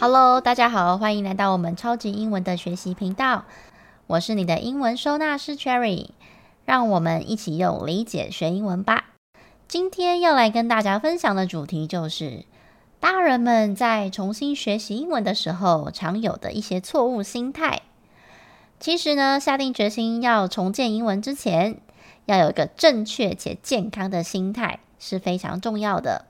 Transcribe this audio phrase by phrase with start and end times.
[0.00, 3.44] Hello，大家好，欢迎来到我们超级英文的学习频道。
[4.06, 6.08] 我是你的英文收纳师 Cherry，
[6.64, 9.10] 让我们一起用理解学英文吧。
[9.68, 12.46] 今天要来跟大家分享的主题就是
[12.98, 17.82] 大人们在重新学习英文的时候常有的一些错误心态。
[18.78, 21.76] 其实呢，下定决心要重建英文之前，
[22.24, 26.24] 要有一个正确且健康的心态是非常重要的。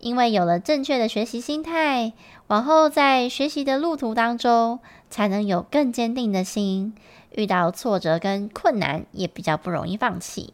[0.00, 2.12] 因为有了正确的学习心态，
[2.48, 6.94] 往后在学习的路途当中，才能有更坚定的心。
[7.32, 10.52] 遇到挫折跟困难，也比较不容易放弃。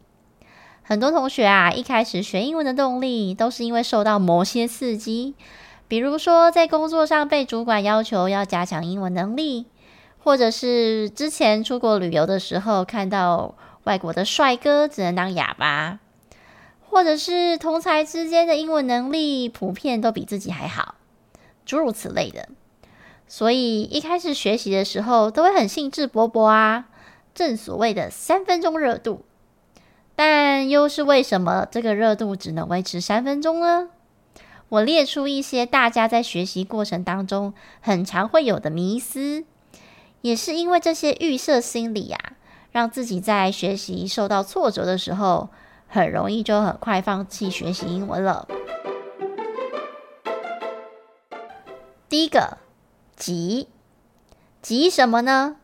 [0.82, 5.34] 很多同学啊，一开始学英文的动力，都是因为受到某些刺激，
[5.88, 9.66] 比如说在工作上被主管要求要加强英文能力，
[10.18, 13.54] 或者是之前出国旅游的时候，看到
[13.84, 15.98] 外国的帅哥只能当哑巴。
[16.96, 20.94] 或者是同才之间的英文能力普遍都比自己还好，
[21.66, 22.48] 诸如此类的。
[23.28, 26.86] 所以一开始学习的时候都会很兴致勃勃啊，
[27.34, 29.26] 正所谓的三分钟热度。
[30.14, 33.90] 但又是为什么这个热度只能维持三分钟呢？
[34.70, 39.44] 我列出一些大家在学习过程当中很常会有的迷思，
[40.22, 42.32] 也是因为这些预设心理啊，
[42.72, 45.50] 让自己在学习受到挫折的时候。
[45.88, 48.46] 很容易就很快放弃学习英文了。
[52.08, 52.58] 第一个，
[53.16, 53.68] 急，
[54.62, 55.56] 急什么呢？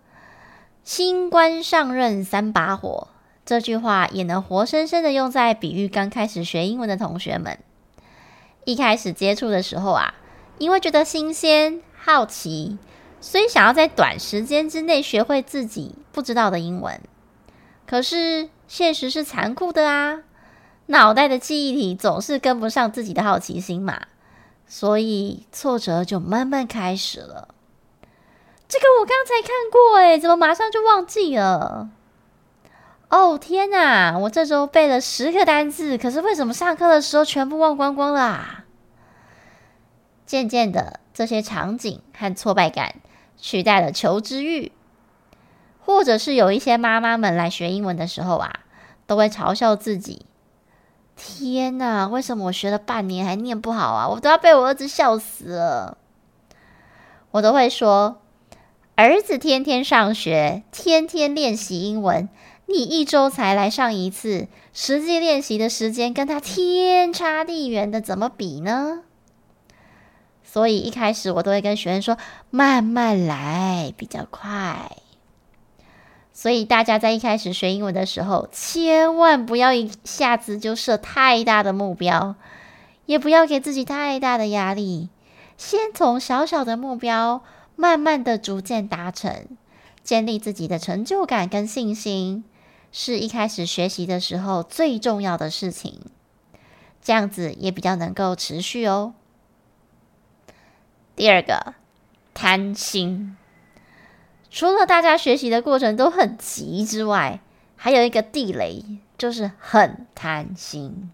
[0.85, 3.09] 新官上任三把火，
[3.47, 7.59] 这句话也能活生生的用在比喻刚开始学英文的同学们。
[8.65, 10.15] 一开始接触的时候啊，
[10.59, 12.79] 因为觉得新鲜、好奇，
[13.21, 17.01] 所以想要在短时间之内学会自己不知道的英文。
[17.87, 20.23] 可是现实是残酷的啊，
[20.87, 24.07] 脑袋的记忆体总是跟不上自己的好奇心嘛，
[24.67, 27.49] 所以挫折就慢慢开始了。
[28.67, 31.91] 这个我刚才看过，诶，怎么马上就忘记了？
[33.11, 38.65] 哦天哪，我这周背了十个单字，可是为什么上课的时候全部忘光光了啊？
[40.25, 42.95] 渐渐的，这些场景和挫败感
[43.37, 44.73] 取代了求知欲。
[45.85, 48.61] 或者是有一些妈妈们来学英文的时候啊，
[49.13, 50.25] 都会嘲笑自己
[51.15, 54.09] ：“天哪，为什么我学了半年还念不好啊？
[54.09, 55.99] 我都要被我儿子笑死了。”
[57.33, 58.23] 我都会说
[58.97, 62.27] ：“儿子天天上学，天天练习英文，
[62.65, 69.03] 你一周才来上一次，实际练习的时间跟他天差地远的，怎么比呢？”
[70.43, 72.17] 所以一开始我都会跟学生说
[72.49, 74.97] ：“慢慢来，比较快。”
[76.43, 82.35] 所以大家在一开始学英文的时候，千万不要一下子就设太大的目标，
[83.07, 85.09] 也不要给自己太大的压力。
[85.57, 87.45] 先从小小的目标，
[87.77, 89.47] 慢慢的逐渐达成，
[90.03, 92.43] 建立自己的成就感跟信心，
[92.91, 96.01] 是一开始学习的时候最重要的事情。
[97.01, 99.15] 这样子也比较能够持续哦。
[101.15, 101.75] 第二个，
[102.35, 103.37] 贪心。
[104.55, 107.41] 除了大家学习的过程都很急之外，
[107.75, 108.85] 还有一个地雷，
[109.17, 111.11] 就是很贪心。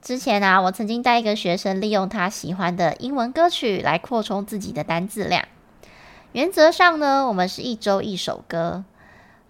[0.00, 5.44] 之前啊，我曾经带一个学生利用他喜欢的英文歌曲来扩充自己的单字量。
[6.32, 8.84] 原则上呢，我们是一周一首歌。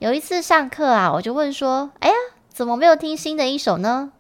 [0.01, 2.15] 有一次上课啊，我就问说：“哎呀，
[2.49, 4.11] 怎么没有听新的一首呢？”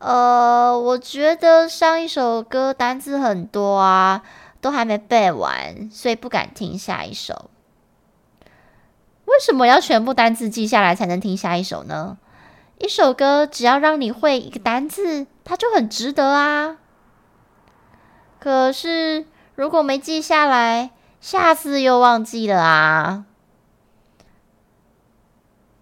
[0.00, 4.22] 呃，我觉得上一首歌单字很多啊。
[4.60, 7.50] 都还没背完，所以不敢听下一首。
[9.24, 12.18] 为什么要全部单字记下来才能听下一首呢？
[12.78, 16.78] 一首歌只要让你会一个单字，它就很值得啊。
[18.38, 23.24] 可是如果没记下来，下次又忘记了啊。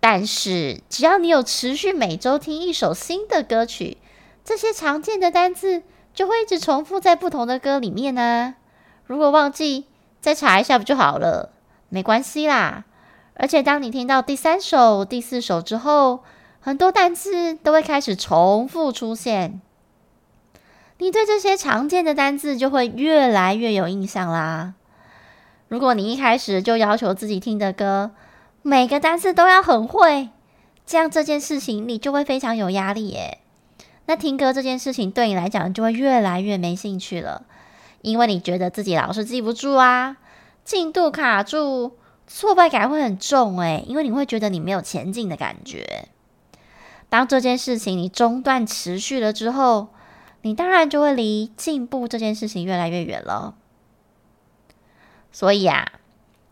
[0.01, 3.99] 但是只要你有持续每周听一首新的歌曲，
[4.45, 5.83] 这些常见的单字
[6.15, 8.55] 就会一直重复在不同的歌里面呢。
[9.07, 9.87] 如果忘记，
[10.21, 11.51] 再查一下不就好了？
[11.89, 12.85] 没关系啦。
[13.35, 16.21] 而且当你听到第三首、第四首之后，
[16.61, 19.61] 很多单词都会开始重复出现，
[20.99, 24.75] 你对这些常见的单字就会越来越有印象啦。
[25.69, 28.13] 如果你一开始就要求自己听的歌，
[28.63, 30.31] 每个单词都要很会，
[30.87, 33.39] 这样这件事情你就会非常有压力耶。
[34.07, 37.43] 那听歌这件事情对你来讲就会越来越没兴趣了。
[38.07, 40.17] 因为你觉得自己老是记不住啊，
[40.65, 41.95] 进度卡住，
[42.29, 46.09] 挫败感会很重诶，因为你会觉得你没有前进的感觉。
[47.09, 49.89] 当这件事情你中断持续了之后，
[50.43, 53.57] 你当然就会离进步这件事情越来越远了。
[55.33, 55.85] 所以啊，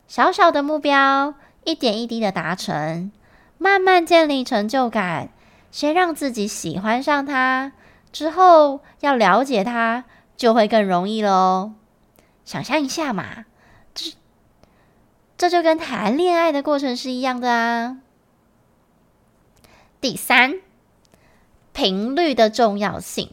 [0.08, 3.12] 小小的目标，一点一滴的达成，
[3.58, 5.28] 慢慢建立成就感，
[5.70, 7.70] 先让自己喜欢上它，
[8.10, 10.04] 之后要了解它，
[10.36, 11.72] 就会更容易喽。
[12.44, 13.44] 想象一下嘛，
[13.94, 14.12] 这
[15.36, 17.98] 这就跟谈恋爱的过程是一样的啊。
[20.00, 20.60] 第三，
[21.72, 23.30] 频率的重要性，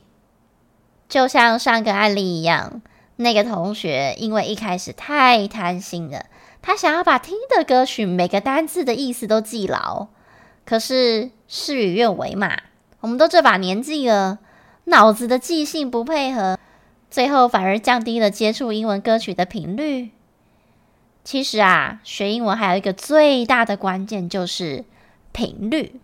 [1.09, 2.81] 就像上个案例一样。
[3.17, 6.25] 那个同学因为一开始太贪心了，
[6.61, 10.07] 他想要把听的歌曲每个单字的意思都记牢。
[10.65, 12.57] 可是事与愿违嘛，
[13.01, 14.39] 我们都这把年纪了，
[14.85, 16.57] 脑子的记性不配合，
[17.11, 20.11] 最后反而降低了接触英文歌曲的频率。
[21.23, 24.85] 其实啊，学英文还有一个最大的关键就是
[25.31, 25.99] 频率。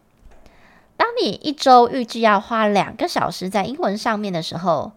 [0.97, 4.91] 当你一周预计要花两个小时在英文上面的时候，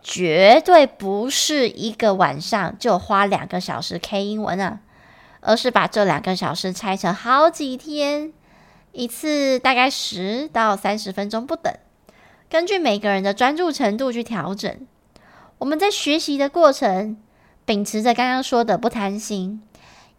[0.00, 4.80] 绝对不是一个晚上就花两个小时 K 英文啊，
[5.40, 8.32] 而是把这两个小时拆成好几天，
[8.92, 11.74] 一次大概十到三十分钟不等，
[12.48, 14.86] 根据每个人的专注程度去调整。
[15.58, 17.16] 我们在学习的过程，
[17.64, 19.60] 秉持着刚刚说的不贪心，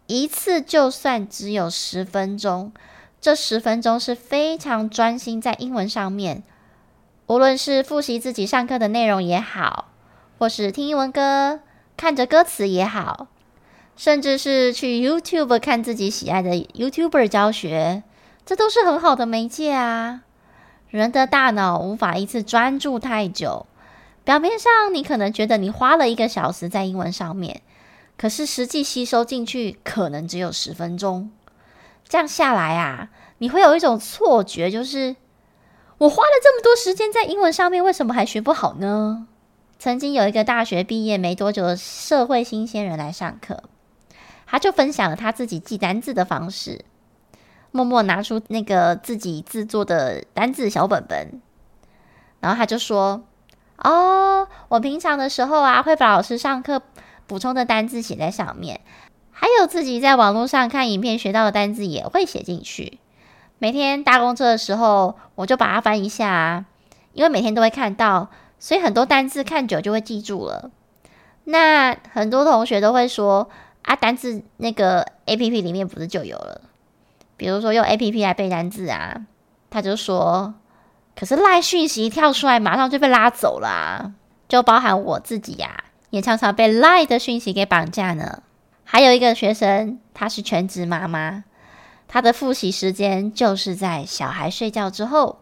[0.06, 2.72] 一次就算只有十分钟，
[3.20, 6.42] 这十分钟是非常专心在英文上面。
[7.26, 9.88] 无论是复习自己上课的内容也好，
[10.38, 11.60] 或是听英文歌、
[11.96, 13.28] 看着歌词也好，
[13.96, 18.02] 甚至是去 YouTube 看自己喜爱的 YouTuber 教学，
[18.44, 20.22] 这都是很好的媒介啊。
[20.88, 23.66] 人的大脑无法一次专注太久，
[24.24, 27.62] 表面上你可能觉得你花了一个小时在英文上面，
[28.16, 31.30] 可是实际吸收进去可能只有十分钟。
[32.08, 35.16] 这样下来啊，你会有一种错觉，就是。
[35.98, 39.26] 我花了这么多时间在英文上面，为什么还学不好呢？
[39.78, 43.64] 曾经有一个大学毕业没多久的社会新鲜人来上课，
[44.46, 46.86] 他就分享了他自己记单字的方式，
[47.70, 51.42] 默默拿出那个自己制作的单字小本本，
[52.40, 53.22] 然后他就说
[53.82, 56.82] ：“哦，我平常的时候啊，会把老师上课
[57.26, 58.80] 补充的单字写在上面，
[59.30, 62.98] 还有自己在网络上看影片学到的单字也会写进去。”
[63.62, 66.64] 每天搭公车的时候，我就把它翻一下啊，
[67.12, 70.70] 因为每天都会看到，所以很多单字看久就会记住了。
[71.44, 73.50] 那很多同学都会说
[73.82, 76.62] 啊，单字那个 APP 里面不是就有了？
[77.36, 79.26] 比如说用 APP 来背单字啊，
[79.68, 80.54] 他就说，
[81.16, 84.12] 可是赖讯息一跳出来，马上就被拉走了啊，
[84.48, 88.42] 就包含我自己呀，也常常被赖的讯息给绑架呢。
[88.84, 91.44] 还有一个学生，她是全职妈妈。
[92.08, 95.40] 她的复习时间就是在小孩睡觉之后，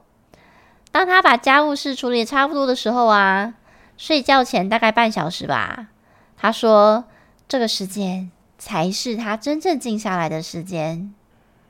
[0.91, 3.55] 当他把家务事处理差不多的时候啊，
[3.97, 5.89] 睡觉前大概半小时吧。
[6.37, 7.05] 他说，
[7.49, 11.15] 这个时间才是他真正静下来的时间。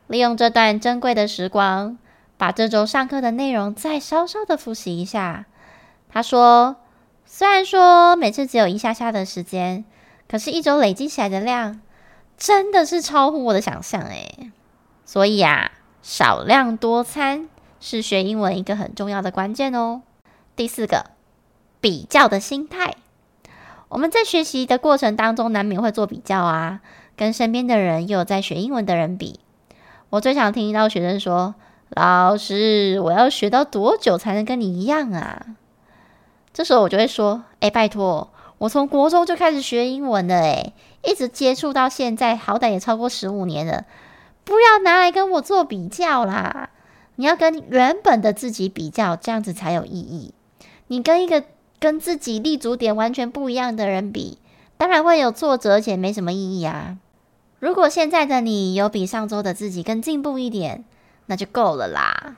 [0.08, 1.98] 利用这段珍贵的时光，
[2.38, 5.44] 把这周上课的内容再稍稍的复习一下。
[6.08, 6.76] 他说，
[7.26, 9.84] 虽然说每次只有一下下的时间，
[10.26, 11.80] 可是一周累积起来的量，
[12.38, 14.50] 真的是超乎我的想象诶。
[15.04, 17.48] 所以啊，少量多餐
[17.80, 20.02] 是学英文一个很重要的关键哦。
[20.56, 21.10] 第四个，
[21.80, 22.94] 比较的心态。
[23.88, 26.80] 我们在学习的过程当中，难免会做比较啊，
[27.16, 29.40] 跟身边的人又有在学英文的人比。
[30.10, 31.54] 我最常听到学生说
[31.90, 35.46] ：“老师，我要学到多久才能跟你一样啊？”
[36.52, 40.72] 这时候我就会说：“哎，拜托，我从国中就开始学英文了，哎，
[41.04, 43.84] 一直接触到现在，好歹也超过十五年了。”
[44.44, 46.70] 不要拿来跟我做比较啦！
[47.16, 50.32] 你要跟原本的自己比较，这样子才有意义。
[50.86, 51.44] 你跟一个
[51.78, 54.38] 跟自己立足点完全不一样的人比，
[54.78, 56.96] 当然会有挫折，而且没什么意义啊。
[57.58, 60.82] 如果现在的你有比上周的自己更进步一点，
[61.28, 62.36] 那就够了啦。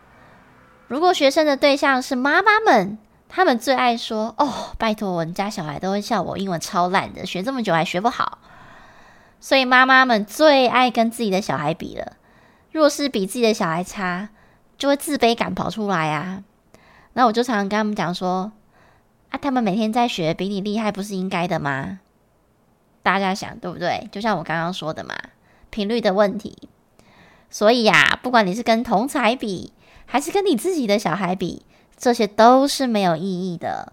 [0.88, 8.38] 如果学生的对象是妈妈们，他们最爱说：“哦，拜托，我们家小孩都会笑我英文超烂的，学这么久还学不好。”
[9.38, 12.16] 所以妈妈们最爱跟自己的小孩比了，
[12.72, 14.28] 若是比自己的小孩差，
[14.76, 16.42] 就会自卑感跑出来啊。
[17.12, 18.52] 那我就常常跟他们讲说：
[19.30, 22.00] 啊，他们每天在学，比你厉害不是应该的吗？
[23.02, 24.08] 大家想对不对？
[24.10, 25.14] 就像我刚刚说的嘛，
[25.70, 26.68] 频率的问题。
[27.50, 29.72] 所以呀，不管你是跟同才比，
[30.06, 31.62] 还是跟你自己的小孩比，
[31.96, 33.92] 这些都是没有意义的。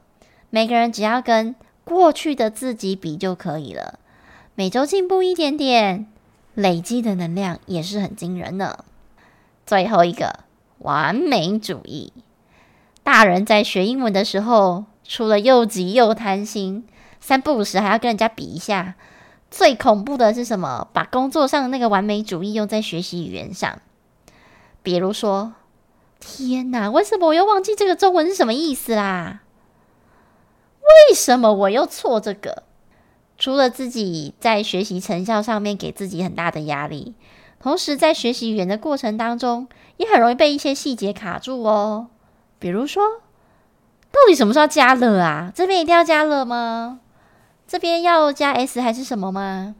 [0.50, 4.00] 每个人只要跟过去的自己比就可以了。
[4.56, 6.08] 每周进步一点点，
[6.54, 8.86] 累积的能量也是很惊人的。
[9.66, 10.42] 最后一个，
[10.80, 12.14] 完美主义。
[13.04, 16.86] 大人在学英文的时候，除了又急又贪心，
[17.20, 18.96] 三不五时还要跟人家比一下，
[19.50, 20.88] 最恐怖的是什么？
[20.94, 23.80] 把工作上那个完美主义用在学习语言上，
[24.84, 25.54] 比如说，
[26.20, 29.42] 天哪，为什么我又忘记这个中文是什么意思啦？
[30.82, 32.63] 为什么我又错这个？
[33.38, 37.13] 除了自己在学习成效上面给自己很大的压力，
[37.60, 42.08] 同时在学习语言的过程当中，也很容易被一些细节卡住哦。
[42.60, 43.04] 比如说，
[44.12, 45.51] 到底什么时候加了啊？
[45.54, 47.00] 这边一定要加了吗？
[47.67, 49.75] 这边要加 s 还是什么吗？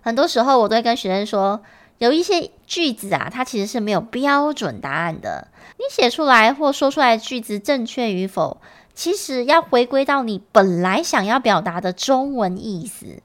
[0.00, 1.60] 很多时候我都会跟学生说，
[1.98, 5.48] 有一些句子啊，它其实是没有标准答案的。
[5.76, 8.60] 你写出来或说出来的句子正确与否，
[8.94, 13.20] 其实要回归到你本来想要表达的中文意思，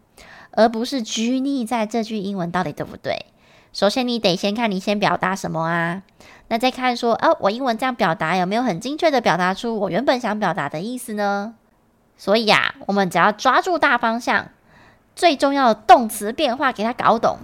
[0.51, 3.27] 而不是拘泥在这句英文到底对不对。
[3.71, 6.01] 首先，你得先看你先表达什么啊，
[6.47, 11.55] 那再看说，哦，我英文这样表达有没有很精确的表达出我原本想表达的意思呢？
[12.17, 14.49] 所以啊，我们只要抓住大方向，
[15.15, 17.39] 最重要的动词变化给它搞懂，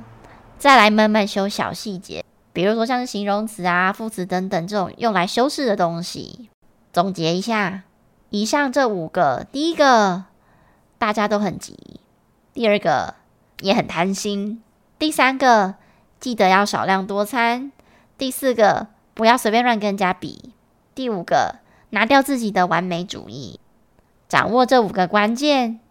[0.57, 6.49] 再来慢慢修小细节，比如说像是形容词啊、副词等等这种用来修饰的东西。
[6.93, 7.83] 总结一下，
[8.29, 10.25] 以上这五个，第一个
[10.97, 12.01] 大家都很急，
[12.53, 13.15] 第二个
[13.61, 14.61] 也很贪心，
[14.99, 15.75] 第三个
[16.19, 17.71] 记得要少量多餐，
[18.17, 20.53] 第四个不要随便乱跟人家比，
[20.93, 21.59] 第五个
[21.91, 23.60] 拿掉自己的完美主义。
[24.31, 25.81] 掌握这五个关键，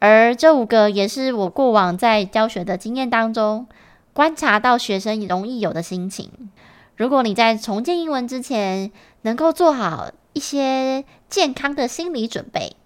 [0.00, 3.66] 而这五个也是我过往在教学的经验当中
[4.12, 6.50] 观察到学生容易有的心情。
[6.98, 12.76] 如果你在重建英文之前能够做好一些健康的心理准备，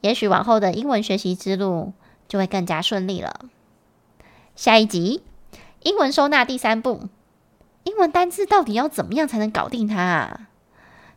[0.00, 1.92] 也许往后的英文学习之路
[2.26, 3.40] 就会更加顺利了。
[4.56, 5.22] 下一集，
[5.82, 7.02] 英文收纳第三步，
[7.84, 10.48] 英文单字到底要怎么样才能搞定它啊？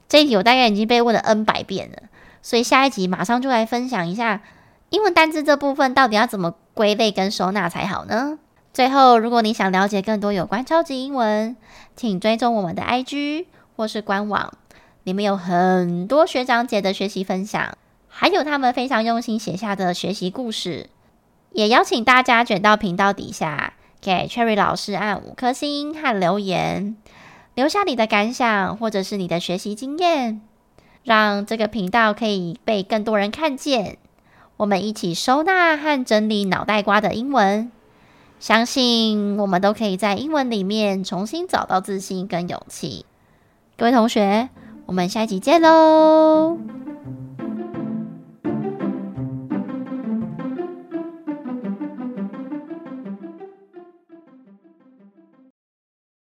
[0.09, 2.09] 这一题我大概已经被问了 N 百遍了。
[2.41, 4.41] 所以下一集马上就来分享一下
[4.89, 8.39] 英文单字这部分到底要怎么归类跟收纳才好呢？
[8.73, 11.55] 最后，如果你想了解更多有关超级英文，
[11.95, 13.45] 请追踪我们的 IG
[13.75, 14.53] 或是官网，
[15.03, 20.89] 里面有很多学长姐的学习分享，还有他们非常用心写下的学习故事。
[21.51, 26.95] 也邀请大家卷到频道底下，给 Cherry 老师按五颗星和留言，
[27.55, 30.41] 留下你的感想或者是你的学习经验。
[31.03, 33.97] 让这个频道可以被更多人看见，
[34.57, 37.71] 我们一起收纳和整理脑袋瓜的英文，
[38.39, 43.05] 相信我们都可以在英文里面重新找到自信跟勇气。
[43.77, 44.49] 各位同学，
[44.85, 46.57] 我们下一集见喽！